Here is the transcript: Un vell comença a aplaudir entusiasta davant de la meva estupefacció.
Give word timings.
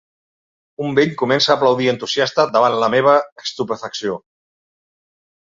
Un 0.85 0.95
vell 0.99 1.11
comença 1.21 1.51
a 1.51 1.53
aplaudir 1.57 1.89
entusiasta 1.91 2.47
davant 2.57 2.75
de 2.77 2.81
la 2.85 2.91
meva 2.95 3.15
estupefacció. 3.45 4.19